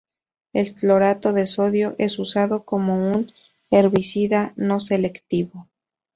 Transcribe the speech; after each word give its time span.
El 0.51 0.73
clorato 0.73 1.31
de 1.31 1.45
sodio 1.45 1.93
es 1.99 2.17
usado 2.17 2.65
como 2.65 3.11
un 3.11 3.31
herbicida 3.69 4.51
no 4.55 4.79
selectivo. 4.79 5.67